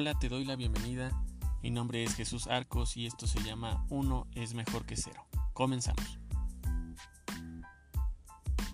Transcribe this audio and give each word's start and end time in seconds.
Hola, 0.00 0.16
te 0.16 0.28
doy 0.28 0.44
la 0.44 0.54
bienvenida. 0.54 1.10
Mi 1.60 1.72
nombre 1.72 2.04
es 2.04 2.14
Jesús 2.14 2.46
Arcos 2.46 2.96
y 2.96 3.06
esto 3.06 3.26
se 3.26 3.42
llama 3.42 3.84
Uno 3.88 4.28
es 4.36 4.54
mejor 4.54 4.86
que 4.86 4.94
cero. 4.94 5.26
Comenzamos. 5.54 6.20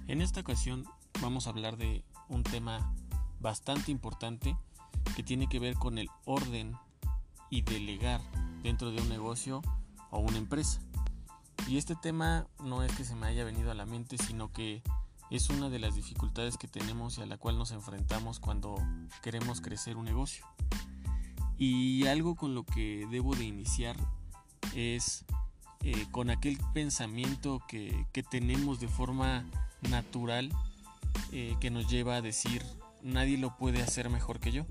En 0.07 0.21
esta 0.21 0.41
ocasión 0.41 0.85
vamos 1.23 1.47
a 1.47 1.51
hablar 1.51 1.79
de 1.79 2.05
un 2.29 2.43
tema 2.43 2.95
bastante 3.41 3.91
importante 3.91 4.55
que 5.17 5.23
tiene 5.23 5.49
que 5.49 5.59
ver 5.59 5.77
con 5.77 5.97
el 5.97 6.11
orden 6.27 6.77
y 7.49 7.63
delegar 7.63 8.21
dentro 8.63 8.91
de 8.91 9.01
un 9.01 9.09
negocio 9.09 9.63
o 10.11 10.19
una 10.19 10.37
empresa. 10.37 10.83
Y 11.67 11.79
este 11.79 11.97
tema 11.97 12.49
no 12.63 12.83
es 12.83 12.95
que 12.95 13.05
se 13.07 13.15
me 13.15 13.29
haya 13.29 13.45
venido 13.45 13.71
a 13.71 13.75
la 13.75 13.87
mente, 13.87 14.19
sino 14.19 14.53
que 14.53 14.83
es 15.31 15.49
una 15.49 15.71
de 15.71 15.79
las 15.79 15.95
dificultades 15.95 16.59
que 16.59 16.69
tenemos 16.69 17.17
y 17.17 17.23
a 17.23 17.27
la 17.27 17.39
cual 17.39 17.57
nos 17.57 17.71
enfrentamos 17.71 18.41
cuando 18.41 18.77
queremos 19.23 19.63
crecer 19.63 19.97
un 19.97 20.05
negocio. 20.05 20.45
Y 21.59 22.07
algo 22.07 22.35
con 22.35 22.55
lo 22.55 22.65
que 22.65 23.07
debo 23.11 23.35
de 23.35 23.45
iniciar 23.45 23.97
es 24.75 25.25
eh, 25.83 26.07
con 26.11 26.31
aquel 26.31 26.59
pensamiento 26.73 27.63
que, 27.69 28.07
tenemos 28.31 28.81
de 28.81 28.89
forma 28.89 29.45
natural 29.89 30.51
eh, 31.33 31.57
que 31.61 31.71
nos 31.71 31.89
lleva 31.89 32.17
a 32.17 32.23
decir 32.23 32.65
nadie 33.03 33.37
lo 33.37 33.57
puede 33.57 33.83
hacer 33.83 34.09
mejor 34.09 34.41
que 34.41 34.51
yo 34.51 34.65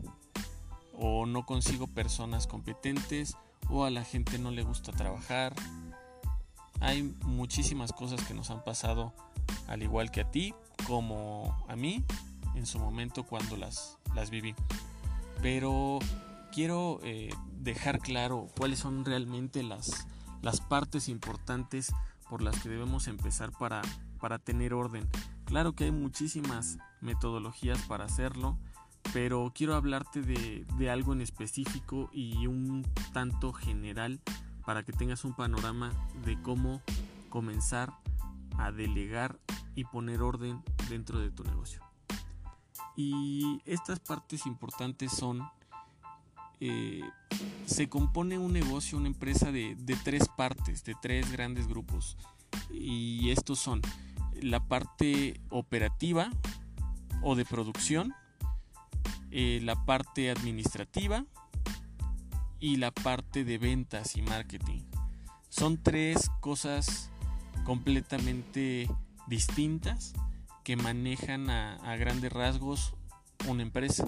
o 0.97 1.25
no 1.25 1.45
consigo 1.45 1.87
personas 1.87 2.47
competentes 2.47 3.37
o 3.69 3.85
a 3.85 3.91
la 3.91 4.03
gente 4.03 4.39
no 4.39 4.51
le 4.51 4.63
gusta 4.63 4.91
trabajar. 4.91 5.53
Hay 6.79 7.03
muchísimas 7.25 7.93
cosas 7.93 8.21
que 8.27 8.33
nos 8.33 8.49
han 8.49 8.63
pasado 8.63 9.13
al 9.67 9.83
igual 9.83 10.11
que 10.11 10.21
a 10.21 10.31
ti 10.31 10.53
como 10.85 11.55
a 11.69 11.75
mí 11.75 12.03
en 12.55 12.65
su 12.65 12.79
momento 12.79 13.23
cuando 13.23 13.55
las, 13.55 13.97
las 14.15 14.29
viví. 14.29 14.55
Pero 15.41 15.99
quiero 16.53 16.99
eh, 17.01 17.33
dejar 17.59 17.99
claro 17.99 18.47
cuáles 18.55 18.79
son 18.79 19.05
realmente 19.05 19.63
las, 19.63 20.07
las 20.43 20.61
partes 20.61 21.09
importantes 21.09 21.91
por 22.29 22.43
las 22.43 22.61
que 22.61 22.69
debemos 22.69 23.07
empezar 23.07 23.51
para, 23.51 23.81
para 24.19 24.37
tener 24.37 24.73
orden. 24.73 25.09
Claro 25.45 25.73
que 25.73 25.85
hay 25.85 25.91
muchísimas 25.91 26.77
metodologías 27.01 27.81
para 27.87 28.05
hacerlo, 28.05 28.59
pero 29.13 29.51
quiero 29.53 29.75
hablarte 29.75 30.21
de, 30.21 30.65
de, 30.77 30.89
algo 30.91 31.13
en 31.13 31.21
específico 31.21 32.09
y 32.13 32.45
un 32.45 32.85
tanto 33.13 33.51
general 33.51 34.21
para 34.63 34.83
que 34.83 34.93
tengas 34.93 35.25
un 35.25 35.33
panorama 35.33 35.91
de 36.23 36.39
cómo 36.41 36.81
comenzar 37.29 37.91
a 38.59 38.71
delegar 38.71 39.39
y 39.73 39.85
poner 39.85 40.21
orden 40.21 40.63
dentro 40.87 41.19
de 41.19 41.31
tu 41.31 41.43
negocio. 41.43 41.81
Y 42.95 43.59
estas 43.65 43.99
partes 43.99 44.45
importantes 44.45 45.11
son 45.11 45.41
eh, 46.65 47.01
se 47.65 47.89
compone 47.89 48.37
un 48.37 48.53
negocio, 48.53 48.97
una 48.97 49.07
empresa 49.07 49.51
de, 49.51 49.75
tres 50.05 50.29
partes, 50.29 50.85
de 50.85 50.95
tres 51.01 51.29
grandes 51.29 51.67
grupos. 51.67 52.15
Y 52.71 53.31
estos 53.31 53.59
son 53.59 53.81
la 54.41 54.65
parte 54.65 55.41
operativa 55.49 56.29
o 57.21 57.35
de 57.35 57.43
producción, 57.43 58.13
eh, 59.31 59.59
la 59.61 59.75
parte 59.83 60.31
administrativa 60.31 61.25
y 62.61 62.77
la 62.77 62.91
parte 62.91 63.43
de 63.43 63.57
ventas 63.57 64.15
y 64.15 64.21
marketing. 64.21 64.83
Son 65.49 65.77
tres 65.83 66.31
cosas 66.39 67.09
completamente 67.65 68.89
distintas 69.27 70.13
que 70.63 70.77
manejan 70.77 71.49
a 71.49 71.95
grandes 71.97 72.31
rasgos 72.31 72.93
una 73.49 73.63
empresa. 73.63 74.07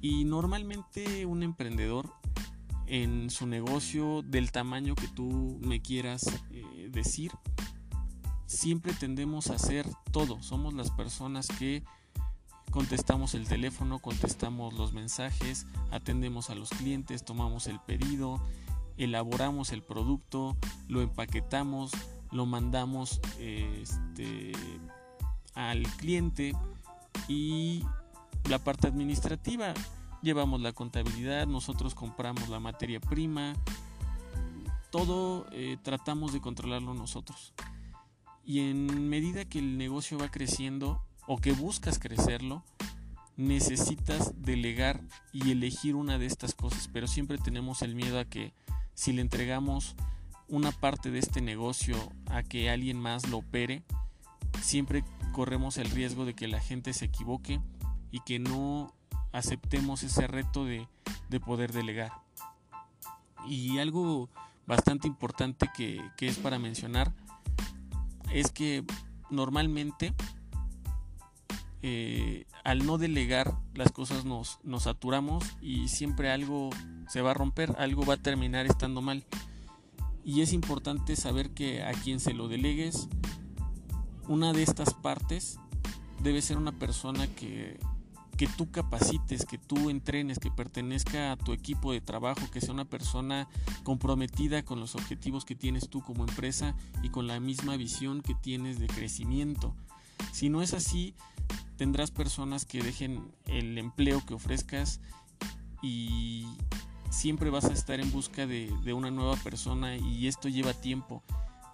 Y 0.00 0.24
normalmente 0.24 1.26
un 1.26 1.42
emprendedor 1.42 2.12
en 2.86 3.30
su 3.30 3.46
negocio 3.46 4.22
del 4.22 4.50
tamaño 4.50 4.94
que 4.94 5.08
tú 5.08 5.58
me 5.60 5.82
quieras 5.82 6.26
eh, 6.50 6.88
decir, 6.90 7.32
siempre 8.46 8.94
tendemos 8.94 9.50
a 9.50 9.54
hacer 9.54 9.86
todo. 10.10 10.42
Somos 10.42 10.72
las 10.74 10.90
personas 10.90 11.48
que 11.48 11.84
contestamos 12.70 13.34
el 13.34 13.46
teléfono, 13.46 13.98
contestamos 13.98 14.74
los 14.74 14.92
mensajes, 14.92 15.66
atendemos 15.90 16.50
a 16.50 16.54
los 16.54 16.70
clientes, 16.70 17.24
tomamos 17.24 17.66
el 17.66 17.80
pedido, 17.80 18.40
elaboramos 18.96 19.72
el 19.72 19.82
producto, 19.82 20.56
lo 20.88 21.02
empaquetamos, 21.02 21.92
lo 22.30 22.46
mandamos 22.46 23.20
este, 23.38 24.52
al 25.54 25.82
cliente 25.96 26.54
y 27.26 27.84
la 28.48 28.58
parte 28.58 28.86
administrativa. 28.86 29.74
Llevamos 30.22 30.60
la 30.60 30.72
contabilidad, 30.72 31.46
nosotros 31.46 31.94
compramos 31.94 32.48
la 32.48 32.58
materia 32.58 33.00
prima, 33.00 33.54
todo 34.90 35.46
eh, 35.52 35.76
tratamos 35.82 36.32
de 36.32 36.40
controlarlo 36.40 36.94
nosotros. 36.94 37.52
Y 38.44 38.60
en 38.60 39.08
medida 39.08 39.44
que 39.44 39.58
el 39.58 39.76
negocio 39.76 40.18
va 40.18 40.30
creciendo 40.30 41.02
o 41.26 41.38
que 41.38 41.52
buscas 41.52 41.98
crecerlo, 41.98 42.64
necesitas 43.36 44.32
delegar 44.42 45.00
y 45.32 45.52
elegir 45.52 45.94
una 45.94 46.18
de 46.18 46.26
estas 46.26 46.54
cosas, 46.54 46.88
pero 46.92 47.06
siempre 47.06 47.38
tenemos 47.38 47.82
el 47.82 47.94
miedo 47.94 48.18
a 48.18 48.24
que 48.24 48.52
si 48.94 49.12
le 49.12 49.20
entregamos 49.20 49.94
una 50.48 50.72
parte 50.72 51.10
de 51.10 51.18
este 51.18 51.40
negocio 51.40 51.96
a 52.26 52.42
que 52.42 52.70
alguien 52.70 52.98
más 52.98 53.28
lo 53.28 53.38
opere, 53.38 53.84
siempre 54.62 55.04
corremos 55.32 55.76
el 55.76 55.90
riesgo 55.90 56.24
de 56.24 56.34
que 56.34 56.48
la 56.48 56.58
gente 56.58 56.92
se 56.94 57.04
equivoque 57.04 57.60
y 58.10 58.20
que 58.20 58.38
no 58.38 58.94
aceptemos 59.32 60.02
ese 60.02 60.26
reto 60.26 60.64
de, 60.64 60.86
poder 61.44 61.72
delegar. 61.72 62.12
Y 63.46 63.78
algo 63.78 64.28
bastante 64.66 65.06
importante 65.06 65.70
que, 65.74 66.00
es 66.20 66.38
para 66.38 66.58
mencionar 66.58 67.12
es 68.32 68.50
que 68.50 68.84
normalmente 69.30 70.14
eh, 71.82 72.46
al 72.64 72.84
no 72.84 72.98
delegar 72.98 73.56
las 73.74 73.92
cosas 73.92 74.24
nos, 74.24 74.58
nos 74.64 74.82
saturamos 74.82 75.44
y 75.62 75.88
siempre 75.88 76.30
algo 76.30 76.70
se 77.08 77.22
va 77.22 77.30
a 77.30 77.34
romper, 77.34 77.74
algo 77.78 78.04
va 78.04 78.14
a 78.14 78.22
terminar 78.22 78.66
estando 78.66 79.00
mal. 79.00 79.24
Y 80.24 80.42
es 80.42 80.52
importante 80.52 81.16
saber 81.16 81.50
que 81.50 81.82
a 81.82 81.92
quien 81.92 82.20
se 82.20 82.34
lo 82.34 82.48
delegues, 82.48 83.08
una 84.26 84.52
de 84.52 84.62
estas 84.62 84.92
partes 84.92 85.58
debe 86.22 86.42
ser 86.42 86.58
una 86.58 86.72
persona 86.72 87.26
que 87.28 87.78
que 88.38 88.46
tú 88.46 88.70
capacites, 88.70 89.44
que 89.44 89.58
tú 89.58 89.90
entrenes, 89.90 90.38
que 90.38 90.52
pertenezca 90.52 91.32
a 91.32 91.36
tu 91.36 91.52
equipo 91.52 91.92
de 91.92 92.00
trabajo, 92.00 92.48
que 92.52 92.60
sea 92.60 92.72
una 92.72 92.84
persona 92.84 93.48
comprometida 93.82 94.64
con 94.64 94.78
los 94.78 94.94
objetivos 94.94 95.44
que 95.44 95.56
tienes 95.56 95.90
tú 95.90 96.02
como 96.02 96.24
empresa 96.24 96.76
y 97.02 97.10
con 97.10 97.26
la 97.26 97.40
misma 97.40 97.76
visión 97.76 98.22
que 98.22 98.36
tienes 98.36 98.78
de 98.78 98.86
crecimiento. 98.86 99.74
Si 100.32 100.50
no 100.50 100.62
es 100.62 100.72
así, 100.72 101.14
tendrás 101.76 102.12
personas 102.12 102.64
que 102.64 102.80
dejen 102.80 103.32
el 103.46 103.76
empleo 103.76 104.24
que 104.24 104.34
ofrezcas 104.34 105.00
y 105.82 106.46
siempre 107.10 107.50
vas 107.50 107.64
a 107.64 107.72
estar 107.72 107.98
en 107.98 108.12
busca 108.12 108.46
de, 108.46 108.72
una 108.94 109.10
nueva 109.10 109.34
persona 109.34 109.96
y 109.96 110.28
esto 110.28 110.48
lleva 110.48 110.74
tiempo. 110.74 111.24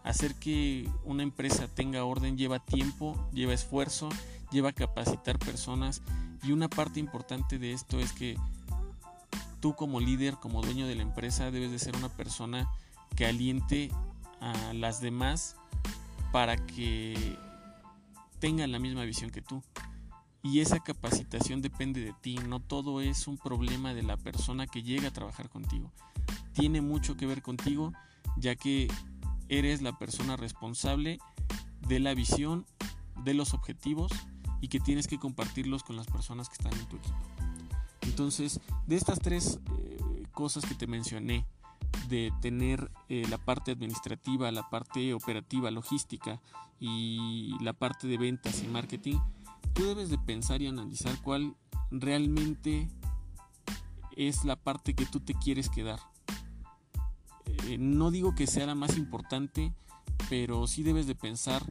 Hacer 0.03 0.35
que 0.35 0.89
una 1.05 1.23
empresa 1.23 1.69
tenga 1.69 2.05
orden 2.05 2.39
lleva 2.39 2.59
tiempo, 2.59 3.29
lleva 3.35 3.53
esfuerzo, 3.53 4.09
lleva 4.55 4.73
capacitar 4.73 5.37
personas 5.41 6.01
y 6.45 6.53
una 6.53 6.69
parte 6.69 7.01
importante 7.01 7.59
de 7.59 7.73
esto 7.73 7.99
es 7.99 8.13
que 8.13 8.39
tú 9.61 9.75
como 9.75 9.99
líder, 9.99 10.35
como 10.35 10.63
dueño 10.63 10.87
de 10.87 10.95
la 10.95 11.03
empresa, 11.03 11.51
debes 11.51 11.73
de 11.73 11.81
ser 11.81 11.97
una 11.97 12.09
persona 12.09 12.71
que 13.17 13.27
aliente 13.27 13.91
a 14.41 14.73
las 14.73 15.01
demás 15.01 15.57
para 16.31 16.57
que 16.57 17.37
tengan 18.39 18.71
la 18.71 18.79
misma 18.79 19.03
visión 19.03 19.31
que 19.31 19.43
tú. 19.43 19.61
Y 20.43 20.61
esa 20.61 20.79
capacitación 20.79 21.61
depende 21.61 22.05
de 22.05 22.13
ti, 22.13 22.37
no 22.37 22.61
todo 22.61 23.01
es 23.01 23.27
un 23.27 23.39
problema 23.39 23.93
de 23.93 24.03
la 24.03 24.17
persona 24.17 24.67
que 24.67 24.83
llega 24.83 25.09
a 25.09 25.13
trabajar 25.13 25.49
contigo. 25.49 25.91
Tiene 26.53 26.81
mucho 26.81 27.17
que 27.17 27.27
ver 27.27 27.43
contigo, 27.43 27.93
ya 28.37 28.55
que 28.55 28.87
eres 29.49 29.83
la 29.83 29.99
persona 29.99 30.37
responsable 30.37 31.19
de 31.89 31.99
la 31.99 32.15
visión, 32.15 32.67
de 33.25 33.35
los 33.35 33.55
objetivos 33.55 34.13
y 34.61 34.69
que 34.69 34.81
tienes 34.81 35.07
que 35.07 35.19
compartirlos 35.19 35.83
con 35.83 35.97
las 35.97 36.07
personas 36.07 36.49
que 36.49 36.55
están 36.55 36.73
en 36.75 36.87
tu 36.87 36.97
equipo. 36.97 37.19
Entonces, 38.03 38.61
de 38.87 38.97
estas 38.97 39.19
tres 39.21 39.59
eh, 39.79 40.25
cosas 40.33 40.65
que 40.65 40.75
te 40.75 40.87
mencioné, 40.87 41.47
de 42.09 42.33
tener 42.41 42.91
eh, 43.09 43.25
la 43.29 43.39
parte 43.39 43.73
administrativa, 43.73 44.51
la 44.53 44.69
parte 44.69 45.15
operativa, 45.15 45.71
logística 45.71 46.41
y 46.81 47.57
la 47.61 47.73
parte 47.73 48.07
de 48.07 48.19
ventas 48.19 48.63
y 48.63 48.69
marketing, 48.69 49.19
tú 49.73 49.85
debes 49.85 50.11
de 50.11 50.19
pensar 50.19 50.61
y 50.63 50.67
analizar 50.67 51.21
cuál 51.23 51.57
realmente 51.91 52.89
es 54.17 54.45
la 54.45 54.57
parte 54.57 54.95
que 54.95 55.07
tú 55.07 55.21
te 55.21 55.35
quieres 55.35 55.69
quedar. 55.69 56.01
Eh, 57.67 57.79
no 57.79 58.11
digo 58.11 58.35
que 58.35 58.47
sea 58.47 58.67
la 58.67 58.75
más 58.75 58.97
importante, 58.97 59.73
pero 60.29 60.67
sí 60.67 60.83
debes 60.83 61.07
de 61.07 61.15
pensar 61.15 61.63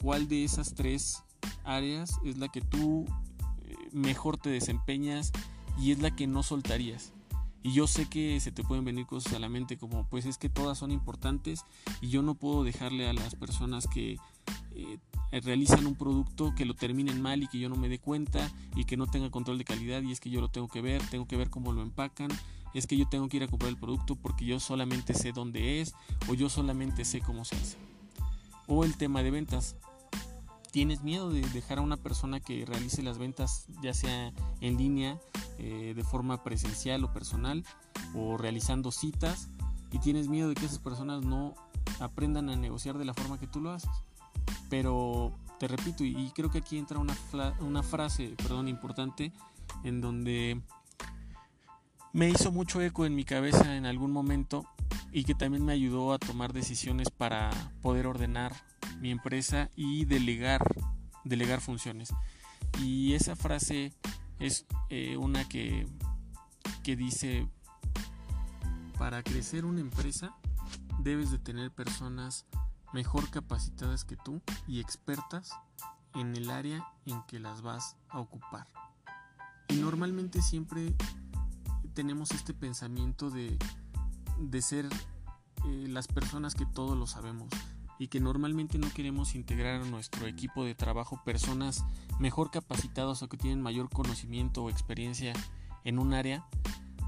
cuál 0.00 0.28
de 0.28 0.44
esas 0.44 0.74
tres 0.74 1.22
áreas 1.64 2.18
es 2.24 2.38
la 2.38 2.48
que 2.48 2.60
tú 2.60 3.06
eh, 3.64 3.74
mejor 3.92 4.36
te 4.36 4.50
desempeñas 4.50 5.32
y 5.78 5.92
es 5.92 5.98
la 6.00 6.14
que 6.14 6.26
no 6.26 6.42
soltarías. 6.42 7.12
Y 7.62 7.72
yo 7.72 7.88
sé 7.88 8.06
que 8.06 8.38
se 8.38 8.52
te 8.52 8.62
pueden 8.62 8.84
venir 8.84 9.06
cosas 9.06 9.32
a 9.34 9.38
la 9.40 9.48
mente 9.48 9.76
como 9.76 10.08
pues 10.08 10.24
es 10.24 10.38
que 10.38 10.48
todas 10.48 10.78
son 10.78 10.92
importantes 10.92 11.64
y 12.00 12.08
yo 12.08 12.22
no 12.22 12.34
puedo 12.34 12.62
dejarle 12.62 13.08
a 13.08 13.12
las 13.12 13.34
personas 13.34 13.88
que 13.88 14.18
eh, 14.76 14.98
realizan 15.40 15.86
un 15.86 15.96
producto 15.96 16.54
que 16.54 16.64
lo 16.64 16.74
terminen 16.74 17.20
mal 17.20 17.42
y 17.42 17.48
que 17.48 17.58
yo 17.58 17.68
no 17.68 17.76
me 17.76 17.88
dé 17.88 17.98
cuenta 17.98 18.52
y 18.76 18.84
que 18.84 18.96
no 18.96 19.06
tenga 19.06 19.30
control 19.30 19.58
de 19.58 19.64
calidad 19.64 20.02
y 20.02 20.12
es 20.12 20.20
que 20.20 20.30
yo 20.30 20.40
lo 20.40 20.48
tengo 20.48 20.68
que 20.68 20.80
ver, 20.80 21.02
tengo 21.10 21.26
que 21.26 21.36
ver 21.36 21.50
cómo 21.50 21.72
lo 21.72 21.82
empacan, 21.82 22.28
es 22.72 22.86
que 22.86 22.96
yo 22.96 23.08
tengo 23.08 23.28
que 23.28 23.38
ir 23.38 23.42
a 23.42 23.48
comprar 23.48 23.70
el 23.70 23.78
producto 23.78 24.14
porque 24.14 24.44
yo 24.44 24.60
solamente 24.60 25.14
sé 25.14 25.32
dónde 25.32 25.80
es 25.80 25.94
o 26.28 26.34
yo 26.34 26.48
solamente 26.48 27.04
sé 27.04 27.20
cómo 27.20 27.44
se 27.44 27.56
hace. 27.56 27.78
O 28.68 28.84
el 28.84 28.96
tema 28.96 29.22
de 29.22 29.30
ventas. 29.30 29.76
¿Tienes 30.76 31.02
miedo 31.02 31.30
de 31.30 31.40
dejar 31.40 31.78
a 31.78 31.80
una 31.80 31.96
persona 31.96 32.38
que 32.38 32.66
realice 32.66 33.02
las 33.02 33.16
ventas 33.16 33.64
ya 33.80 33.94
sea 33.94 34.30
en 34.60 34.76
línea 34.76 35.18
eh, 35.58 35.94
de 35.96 36.04
forma 36.04 36.42
presencial 36.42 37.02
o 37.02 37.14
personal 37.14 37.64
o 38.14 38.36
realizando 38.36 38.92
citas 38.92 39.48
y 39.90 40.00
tienes 40.00 40.28
miedo 40.28 40.50
de 40.50 40.54
que 40.54 40.66
esas 40.66 40.78
personas 40.78 41.24
no 41.24 41.54
aprendan 41.98 42.50
a 42.50 42.56
negociar 42.56 42.98
de 42.98 43.06
la 43.06 43.14
forma 43.14 43.40
que 43.40 43.46
tú 43.46 43.62
lo 43.62 43.70
haces. 43.70 43.88
Pero 44.68 45.32
te 45.58 45.66
repito, 45.66 46.04
y 46.04 46.30
creo 46.34 46.50
que 46.50 46.58
aquí 46.58 46.76
entra 46.76 46.98
una, 46.98 47.16
una 47.60 47.82
frase 47.82 48.34
perdón, 48.36 48.68
importante 48.68 49.32
en 49.82 50.02
donde 50.02 50.60
me 52.12 52.28
hizo 52.28 52.52
mucho 52.52 52.82
eco 52.82 53.06
en 53.06 53.14
mi 53.14 53.24
cabeza 53.24 53.76
en 53.76 53.86
algún 53.86 54.12
momento 54.12 54.66
y 55.10 55.24
que 55.24 55.34
también 55.34 55.64
me 55.64 55.72
ayudó 55.72 56.12
a 56.12 56.18
tomar 56.18 56.52
decisiones 56.52 57.08
para 57.08 57.48
poder 57.80 58.06
ordenar 58.06 58.54
mi 59.00 59.10
empresa 59.10 59.70
y 59.76 60.04
delegar, 60.04 60.62
delegar 61.24 61.60
funciones. 61.60 62.12
Y 62.80 63.14
esa 63.14 63.36
frase 63.36 63.92
es 64.38 64.66
eh, 64.90 65.16
una 65.16 65.48
que, 65.48 65.86
que 66.82 66.96
dice, 66.96 67.48
para 68.98 69.22
crecer 69.22 69.64
una 69.64 69.80
empresa 69.80 70.36
debes 71.00 71.30
de 71.30 71.38
tener 71.38 71.70
personas 71.70 72.46
mejor 72.92 73.30
capacitadas 73.30 74.04
que 74.04 74.16
tú 74.16 74.40
y 74.66 74.80
expertas 74.80 75.50
en 76.14 76.34
el 76.34 76.50
área 76.50 76.86
en 77.04 77.22
que 77.24 77.38
las 77.38 77.62
vas 77.62 77.96
a 78.08 78.20
ocupar. 78.20 78.66
Y 79.68 79.76
normalmente 79.76 80.40
siempre 80.42 80.94
tenemos 81.94 82.30
este 82.30 82.54
pensamiento 82.54 83.30
de, 83.30 83.58
de 84.38 84.62
ser 84.62 84.86
eh, 85.66 85.86
las 85.88 86.08
personas 86.08 86.54
que 86.54 86.66
todo 86.66 86.94
lo 86.94 87.06
sabemos 87.06 87.48
y 87.98 88.08
que 88.08 88.20
normalmente 88.20 88.78
no 88.78 88.90
queremos 88.90 89.34
integrar 89.34 89.82
a 89.82 89.86
nuestro 89.86 90.26
equipo 90.26 90.64
de 90.64 90.74
trabajo 90.74 91.20
personas 91.24 91.84
mejor 92.18 92.50
capacitadas 92.50 93.22
o 93.22 93.28
que 93.28 93.36
tienen 93.36 93.62
mayor 93.62 93.88
conocimiento 93.88 94.64
o 94.64 94.70
experiencia 94.70 95.32
en 95.84 95.98
un 95.98 96.12
área 96.12 96.46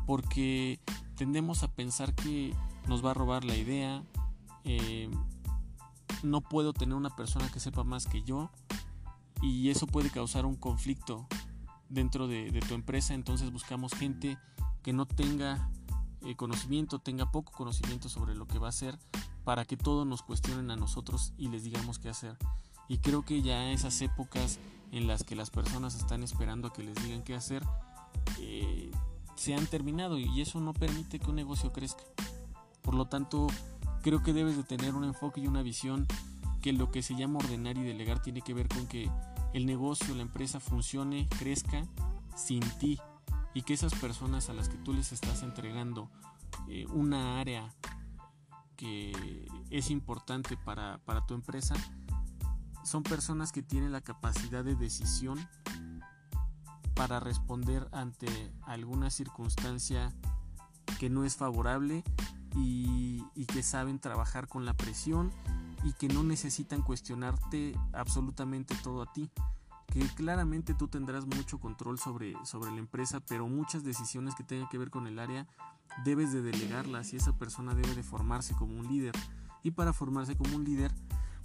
porque 0.07 0.81
tendemos 1.17 1.63
a 1.63 1.69
pensar 1.69 2.15
que 2.15 2.55
nos 2.87 3.05
va 3.05 3.11
a 3.11 3.15
robar 3.15 3.45
la 3.45 3.57
idea, 3.57 4.03
eh, 4.65 5.11
no 6.23 6.41
puedo 6.41 6.73
tener 6.73 6.95
una 6.95 7.15
persona 7.15 7.51
que 7.51 7.61
sepa 7.61 7.85
más 7.85 8.07
que 8.07 8.23
yo 8.23 8.51
y 9.43 9.69
eso 9.69 9.87
puede 9.87 10.11
causar 10.11 10.47
un 10.47 10.57
conflicto 10.57 11.27
dentro 11.89 12.29
de, 12.29 12.59
tu 12.67 12.75
empresa, 12.75 13.15
entonces 13.15 13.53
buscamos 13.53 13.93
gente 13.93 14.39
que 14.83 14.93
no 14.93 15.07
tenga 15.07 15.71
eh, 16.23 16.37
conocimiento, 16.37 16.99
tenga 16.99 17.31
poco 17.31 17.53
conocimiento 17.53 18.09
sobre 18.09 18.35
lo 18.35 18.47
que 18.47 18.59
va 18.59 18.67
a 18.67 18.71
hacer 18.71 18.99
para 19.45 19.65
que 19.65 19.77
todos 19.77 20.07
nos 20.07 20.23
cuestionen 20.23 20.71
a 20.71 20.77
nosotros 20.77 21.33
y 21.39 21.49
les 21.49 21.65
digamos 21.65 21.99
qué 21.99 22.09
hacer. 22.09 22.37
Y 22.89 22.99
creo 22.99 23.25
que 23.25 23.43
ya 23.43 23.71
esas 23.71 24.01
épocas 24.03 24.59
en 24.93 25.07
las 25.07 25.25
que 25.25 25.37
las 25.37 25.51
personas 25.51 25.95
están 25.95 26.23
esperando 26.23 26.69
a 26.69 26.73
que 26.73 26.83
les 26.83 26.95
digan 27.03 27.23
qué 27.23 27.35
hacer, 27.35 27.63
eh, 28.39 28.91
se 29.37 29.55
han 29.55 29.67
terminado 29.67 30.19
y 30.19 30.41
eso 30.41 30.61
no 30.61 30.75
permite 30.75 31.19
que 31.19 31.31
un 31.31 31.37
negocio 31.37 31.73
crezca. 31.73 32.03
Por 32.83 32.95
lo 32.95 33.07
tanto, 33.07 33.47
creo 34.03 34.23
que 34.23 34.33
debes 34.33 34.57
de 34.57 34.65
tener 34.65 34.95
un 34.95 35.05
enfoque 35.05 35.41
y 35.41 35.47
una 35.47 35.63
visión 35.63 36.07
que 36.63 36.73
lo 36.73 36.91
que 36.91 37.03
se 37.03 37.15
llama 37.15 37.39
ordenar 37.39 37.79
y 37.79 37.83
delegar 37.83 38.21
tiene 38.21 38.43
que 38.43 38.55
ver 38.55 38.69
con 38.69 38.87
que 38.87 39.11
el 39.55 39.67
negocio, 39.67 40.15
la 40.15 40.23
empresa 40.23 40.61
funcione, 40.61 41.29
crezca 41.39 41.87
sin 42.37 42.61
ti 42.79 42.99
y 43.59 43.63
que 43.63 43.75
esas 43.75 43.93
personas 43.97 44.49
a 44.51 44.53
las 44.53 44.69
que 44.69 44.77
tú 44.77 44.93
les 44.93 45.11
estás 45.11 45.43
entregando 45.43 46.09
eh, 46.69 46.87
una 46.93 47.41
área 47.41 47.75
que 48.77 49.49
es 49.69 49.91
importante 49.91 50.57
para, 50.57 51.01
tu 51.27 51.35
empresa 51.35 51.75
son 52.85 53.03
personas 53.03 53.51
que 53.51 53.65
tienen 53.65 53.91
la 53.91 54.01
capacidad 54.01 54.63
de 54.63 54.77
decisión 54.77 55.45
para 56.95 57.19
responder 57.19 57.89
ante 57.91 58.29
alguna 58.63 59.11
circunstancia 59.11 60.15
que 61.01 61.11
no 61.11 61.25
es 61.25 61.35
favorable 61.35 62.05
y, 62.55 63.25
que 63.47 63.65
saben 63.65 63.99
trabajar 63.99 64.47
con 64.47 64.67
la 64.67 64.75
presión 64.75 65.33
y 65.83 65.95
que 65.95 66.07
no 66.07 66.23
necesitan 66.23 66.83
cuestionarte 66.83 67.77
absolutamente 67.93 68.77
todo 68.85 69.03
a 69.03 69.13
ti. 69.13 69.29
Claramente 70.07 70.75
tú 70.75 70.89
tendrás 70.89 71.27
mucho 71.27 71.59
control 71.59 71.99
sobre, 71.99 72.35
sobre 72.45 72.71
la 72.71 72.79
empresa, 72.79 73.21
pero 73.21 73.49
muchas 73.49 73.85
decisiones 73.85 74.35
que 74.35 74.45
tengan 74.45 74.69
que 74.69 74.79
ver 74.79 74.91
con 74.91 75.07
el 75.07 75.19
área 75.19 75.47
debes 76.05 76.33
de 76.33 76.43
delegarlas 76.43 77.13
y 77.13 77.17
esa 77.17 77.37
persona 77.37 77.75
debe 77.75 77.95
de 77.95 78.03
formarse 78.03 78.55
como 78.55 78.79
un 78.79 78.89
líder. 78.89 79.15
Y 79.63 79.73
para 79.73 79.93
formarse 79.93 80.37
como 80.37 80.57
un 80.57 80.65
líder, 80.65 80.93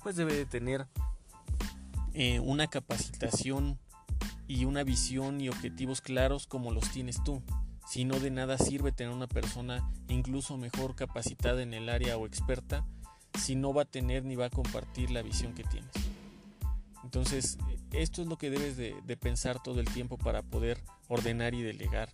pues 0.02 0.16
debe 0.16 0.34
de 0.34 0.46
tener 0.46 0.88
eh, 2.14 2.40
una 2.40 2.68
capacitación 2.68 3.80
y 4.48 4.66
una 4.66 4.84
visión 4.84 5.42
y 5.42 5.50
objetivos 5.50 6.02
claros 6.02 6.46
como 6.46 6.72
los 6.72 6.90
tienes 6.90 7.24
tú. 7.24 7.42
Si 7.88 8.06
no 8.06 8.20
de 8.20 8.32
nada 8.32 8.58
sirve 8.58 8.92
tener 8.92 9.14
una 9.14 9.28
persona 9.28 9.90
incluso 10.08 10.58
mejor 10.58 10.96
capacitada 10.96 11.62
en 11.62 11.74
el 11.74 11.90
área 11.90 12.18
o 12.18 12.26
experta 12.26 12.86
si 13.40 13.56
no 13.56 13.74
va 13.74 13.84
a 13.84 13.86
tener 13.86 14.26
ni 14.26 14.36
va 14.36 14.46
a 14.46 14.50
compartir 14.50 15.12
la 15.12 15.22
visión 15.22 15.54
que 15.54 15.64
tienes. 15.64 16.13
Entonces, 17.14 17.60
esto 17.92 18.24
es 18.24 18.28
lo 18.28 18.40
que 18.40 18.50
debes 18.50 18.76
de, 18.76 18.96
pensar 19.18 19.62
todo 19.62 19.80
el 19.80 19.86
tiempo 19.88 20.18
para 20.18 20.42
poder 20.42 20.82
ordenar 21.08 21.54
y 21.54 21.62
delegar 21.62 22.10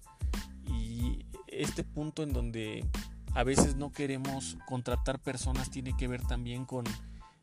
este 1.47 1.85
punto 1.85 2.21
en 2.21 2.33
donde 2.33 2.85
a 3.33 3.43
veces 3.43 3.75
no 3.75 3.93
queremos 3.93 4.57
contratar 4.67 5.19
personas 5.19 5.71
tiene 5.71 5.95
que 5.95 6.09
ver 6.09 6.21
también 6.27 6.65
con 6.65 6.83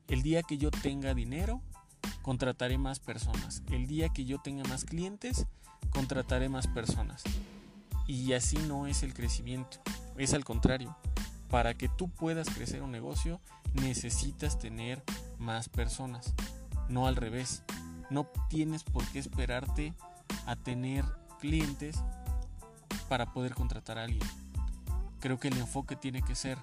el 0.09 0.23
día 0.23 0.43
que 0.43 0.59
yo 0.59 0.71
tenga 0.71 1.15
dinero, 1.15 1.63
contrataré 2.21 2.77
más 2.77 3.01
personas. 3.01 3.63
El 3.71 3.87
día 3.87 4.11
que 4.11 4.27
yo 4.27 4.39
tenga 4.39 4.63
más 4.65 4.85
clientes, 4.85 5.47
contrataré 5.91 6.51
más 6.51 6.67
personas. 6.67 7.25
Y 8.07 8.35
así 8.35 8.59
no 8.69 8.87
es 8.87 9.03
el 9.03 9.15
crecimiento, 9.15 9.79
es 10.19 10.35
al 10.35 10.45
contrario. 10.45 10.95
Para 11.49 11.73
que 11.73 11.89
tú 11.89 12.11
puedas 12.11 12.51
crecer 12.51 12.83
un 12.83 12.93
negocio, 12.93 13.41
necesitas 13.73 14.59
tener 14.59 15.03
más 15.39 15.69
personas, 15.69 16.35
no 16.89 17.07
al 17.07 17.17
revés. 17.17 17.63
No 18.11 18.27
tienes 18.49 18.85
por 18.85 19.05
qué 19.07 19.19
esperarte 19.19 19.95
a 20.47 20.57
tener 20.57 21.05
clientes 21.41 21.97
para 23.09 23.33
poder 23.33 23.55
contratar 23.55 23.99
a 23.99 24.05
alguien. 24.05 24.27
Creo 25.21 25.39
que 25.39 25.49
el 25.49 25.59
enfoque 25.59 25.97
tiene 25.97 26.23
que 26.23 26.35
ser, 26.35 26.59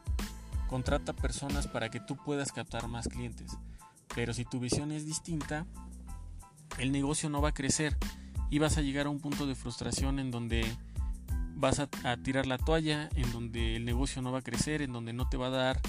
contrata 0.67 1.13
personas 1.13 1.67
para 1.67 1.89
que 1.89 1.99
tú 1.99 2.15
puedas 2.15 2.51
captar 2.51 2.87
más 2.87 3.07
clientes. 3.07 3.57
Pero 4.15 4.33
si 4.33 4.45
tu 4.45 4.59
visión 4.59 4.91
es 4.91 5.05
distinta, 5.05 5.65
el 6.77 6.91
negocio 6.91 7.29
no 7.29 7.41
va 7.41 7.49
a 7.49 7.53
crecer 7.53 7.97
y 8.49 8.59
vas 8.59 8.77
a 8.77 8.81
llegar 8.81 9.07
a 9.07 9.09
un 9.09 9.19
punto 9.19 9.47
de 9.47 9.55
frustración 9.55 10.19
en 10.19 10.31
donde 10.31 10.65
vas 11.55 11.79
a, 11.79 11.87
tirar 12.17 12.45
la 12.45 12.57
toalla, 12.57 13.09
en 13.15 13.31
donde 13.31 13.75
el 13.75 13.85
negocio 13.85 14.21
no 14.21 14.31
va 14.31 14.39
a 14.39 14.43
crecer, 14.43 14.81
en 14.81 14.91
donde 14.91 15.13
no 15.13 15.29
te 15.29 15.37
va 15.37 15.47
a 15.47 15.51
dar 15.51 15.81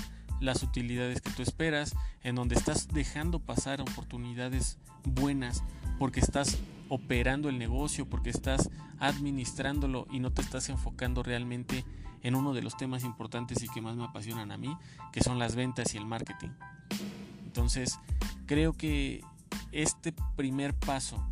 las 0.44 0.62
utilidades 0.62 1.20
que 1.20 1.30
tú 1.30 1.42
esperas, 1.42 1.94
en 2.22 2.34
donde 2.36 2.54
estás 2.54 2.88
dejando 2.88 3.40
pasar 3.40 3.80
oportunidades 3.80 4.78
buenas 5.04 5.62
porque 5.98 6.20
estás 6.20 6.58
operando 6.88 7.48
el 7.48 7.58
negocio, 7.58 8.08
porque 8.08 8.30
estás 8.30 8.70
administrándolo 8.98 10.06
y 10.10 10.20
no 10.20 10.32
te 10.32 10.42
estás 10.42 10.68
enfocando 10.68 11.22
realmente 11.22 11.84
en 12.22 12.34
uno 12.34 12.54
de 12.54 12.62
los 12.62 12.76
temas 12.76 13.04
importantes 13.04 13.62
y 13.62 13.68
que 13.68 13.80
más 13.80 13.96
me 13.96 14.04
apasionan 14.04 14.50
a 14.50 14.56
mí, 14.56 14.76
que 15.12 15.22
son 15.22 15.38
las 15.38 15.54
ventas 15.56 15.94
y 15.94 15.98
el 15.98 16.06
marketing. 16.06 16.50
Entonces, 17.44 17.98
creo 18.46 18.72
que 18.72 19.22
este 19.72 20.12
primer 20.36 20.74
paso 20.74 21.22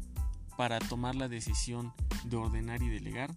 para 0.57 0.79
tomar 0.79 1.15
la 1.15 1.29
decisión 1.29 1.93
de 2.25 2.37
ordenar 2.37 2.83
y 2.83 2.89
delegar 2.89 3.35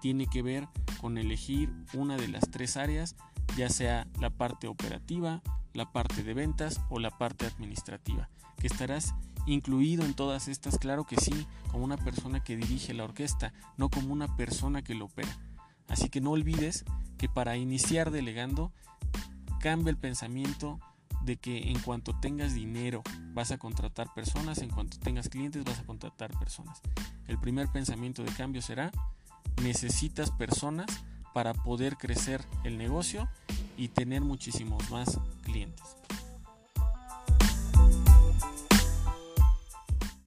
tiene 0.00 0.26
que 0.26 0.42
ver 0.42 0.68
con 1.00 1.18
elegir 1.18 1.72
una 1.94 2.16
de 2.16 2.28
las 2.28 2.48
tres 2.50 2.76
áreas, 2.76 3.16
ya 3.56 3.68
sea 3.68 4.06
la 4.20 4.30
parte 4.30 4.68
operativa, 4.68 5.42
la 5.74 5.92
parte 5.92 6.22
de 6.22 6.34
ventas 6.34 6.80
o 6.88 6.98
la 6.98 7.10
parte 7.10 7.46
administrativa, 7.46 8.28
que 8.58 8.66
estarás 8.66 9.14
incluido 9.46 10.04
en 10.04 10.14
todas 10.14 10.48
estas, 10.48 10.78
claro 10.78 11.04
que 11.04 11.16
sí, 11.16 11.46
como 11.70 11.84
una 11.84 11.96
persona 11.96 12.42
que 12.42 12.56
dirige 12.56 12.94
la 12.94 13.04
orquesta, 13.04 13.52
no 13.76 13.88
como 13.88 14.12
una 14.12 14.36
persona 14.36 14.82
que 14.82 14.94
lo 14.94 15.06
opera. 15.06 15.38
Así 15.88 16.08
que 16.10 16.20
no 16.20 16.32
olvides 16.32 16.84
que 17.16 17.28
para 17.28 17.56
iniciar 17.56 18.10
delegando, 18.10 18.72
cambia 19.60 19.90
el 19.90 19.96
pensamiento 19.96 20.78
de 21.22 21.36
que 21.36 21.70
en 21.70 21.78
cuanto 21.80 22.18
tengas 22.20 22.54
dinero 22.54 23.02
vas 23.32 23.50
a 23.50 23.58
contratar 23.58 24.12
personas, 24.14 24.58
en 24.58 24.70
cuanto 24.70 24.98
tengas 24.98 25.28
clientes 25.28 25.64
vas 25.64 25.78
a 25.80 25.84
contratar 25.84 26.38
personas. 26.38 26.80
El 27.26 27.38
primer 27.38 27.68
pensamiento 27.68 28.22
de 28.22 28.32
cambio 28.32 28.62
será, 28.62 28.92
necesitas 29.62 30.30
personas 30.30 30.86
para 31.32 31.54
poder 31.54 31.96
crecer 31.96 32.42
el 32.64 32.78
negocio 32.78 33.28
y 33.76 33.88
tener 33.88 34.22
muchísimos 34.22 34.90
más. 34.90 35.18